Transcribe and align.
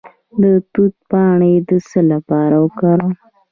د 0.41 0.43
توت 0.73 0.95
پاڼې 1.09 1.53
د 1.67 1.69
څه 1.89 1.99
لپاره 2.11 2.55
وکاروم؟ 2.65 3.13